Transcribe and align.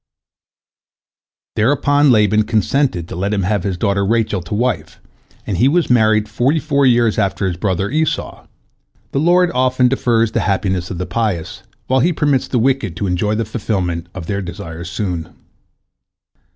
"Thereupon 1.55 2.09
Laban 2.09 2.45
consented 2.45 3.07
to 3.07 3.15
let 3.15 3.35
him 3.35 3.43
have 3.43 3.63
his 3.63 3.77
daughter 3.77 4.03
Rachel 4.03 4.41
to 4.41 4.55
wife, 4.55 4.99
and 5.45 5.57
he 5.57 5.67
was 5.67 5.91
married 5.91 6.27
forty 6.27 6.57
four 6.57 6.87
years 6.87 7.19
after 7.19 7.45
his 7.47 7.55
brother 7.55 7.87
Esau. 7.91 8.47
The 9.11 9.19
Lord 9.19 9.51
often 9.51 9.89
defers 9.89 10.31
the 10.31 10.39
happiness 10.39 10.89
of 10.89 10.97
the 10.97 11.05
pious, 11.05 11.61
while 11.85 11.99
He 11.99 12.13
permits 12.13 12.47
the 12.47 12.57
wicked 12.57 12.95
to 12.95 13.05
enjoy 13.05 13.35
the 13.35 13.45
fulfilment 13.45 14.07
of 14.15 14.25
their 14.25 14.41
desires 14.41 14.89
soon. 14.89 15.35